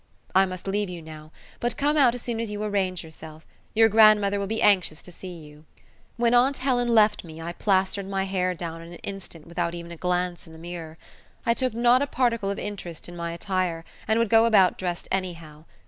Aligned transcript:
I 0.33 0.47
must 0.47 0.67
leave 0.67 0.89
you 0.89 0.99
now, 0.99 1.31
but 1.59 1.77
come 1.77 1.95
out 1.95 2.15
as 2.15 2.23
soon 2.23 2.39
as 2.39 2.49
you 2.49 2.63
arrange 2.63 3.03
yourself 3.03 3.45
your 3.75 3.87
grandmother 3.87 4.39
will 4.39 4.47
be 4.47 4.59
anxious 4.63 5.03
to 5.03 5.11
see 5.11 5.37
you." 5.41 5.63
When 6.17 6.33
aunt 6.33 6.57
Helen 6.57 6.87
left 6.87 7.23
me 7.23 7.39
I 7.39 7.53
plastered 7.53 8.07
my 8.09 8.23
hair 8.23 8.55
down 8.55 8.81
in 8.81 8.93
an 8.93 8.99
instant 9.03 9.45
without 9.45 9.75
even 9.75 9.91
a 9.91 9.97
glance 9.97 10.47
in 10.47 10.53
the 10.53 10.57
mirror. 10.57 10.97
I 11.45 11.53
took 11.53 11.75
not 11.75 12.01
a 12.01 12.07
particle 12.07 12.49
of 12.49 12.57
interest 12.57 13.07
in 13.07 13.15
my 13.15 13.31
attire, 13.31 13.85
and 14.07 14.17
would 14.17 14.29
go 14.29 14.45
about 14.45 14.75
dressed 14.75 15.07
anyhow. 15.11 15.65